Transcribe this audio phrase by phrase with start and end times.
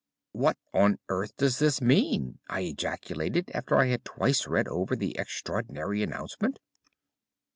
[0.31, 5.15] "What on earth does this mean?" I ejaculated after I had twice read over the
[5.15, 6.57] extraordinary announcement.